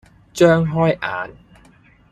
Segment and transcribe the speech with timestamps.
[0.33, 1.31] 張開眼，